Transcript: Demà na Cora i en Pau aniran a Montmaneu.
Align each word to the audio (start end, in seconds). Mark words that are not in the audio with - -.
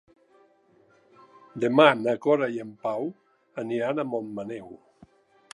Demà 1.65 1.85
na 2.01 2.17
Cora 2.25 2.49
i 2.57 2.63
en 2.65 2.73
Pau 2.87 3.07
aniran 3.65 4.01
a 4.07 4.11
Montmaneu. 4.15 4.77